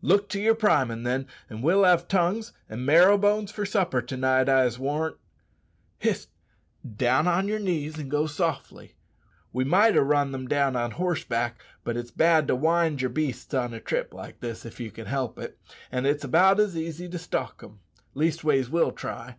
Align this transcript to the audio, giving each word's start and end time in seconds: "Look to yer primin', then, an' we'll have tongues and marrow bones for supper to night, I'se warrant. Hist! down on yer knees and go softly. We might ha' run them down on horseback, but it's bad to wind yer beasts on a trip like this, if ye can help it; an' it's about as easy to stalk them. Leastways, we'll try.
"Look 0.00 0.28
to 0.28 0.40
yer 0.40 0.54
primin', 0.54 1.02
then, 1.02 1.26
an' 1.50 1.60
we'll 1.60 1.82
have 1.82 2.06
tongues 2.06 2.52
and 2.68 2.86
marrow 2.86 3.18
bones 3.18 3.50
for 3.50 3.66
supper 3.66 4.00
to 4.00 4.16
night, 4.16 4.48
I'se 4.48 4.78
warrant. 4.78 5.16
Hist! 5.98 6.28
down 6.96 7.26
on 7.26 7.48
yer 7.48 7.58
knees 7.58 7.98
and 7.98 8.08
go 8.08 8.28
softly. 8.28 8.94
We 9.52 9.64
might 9.64 9.96
ha' 9.96 10.02
run 10.02 10.30
them 10.30 10.46
down 10.46 10.76
on 10.76 10.92
horseback, 10.92 11.60
but 11.82 11.96
it's 11.96 12.12
bad 12.12 12.46
to 12.46 12.54
wind 12.54 13.02
yer 13.02 13.08
beasts 13.08 13.52
on 13.54 13.74
a 13.74 13.80
trip 13.80 14.14
like 14.14 14.38
this, 14.38 14.64
if 14.64 14.78
ye 14.78 14.88
can 14.88 15.06
help 15.06 15.36
it; 15.40 15.58
an' 15.90 16.06
it's 16.06 16.22
about 16.22 16.60
as 16.60 16.76
easy 16.76 17.08
to 17.08 17.18
stalk 17.18 17.60
them. 17.60 17.80
Leastways, 18.14 18.70
we'll 18.70 18.92
try. 18.92 19.34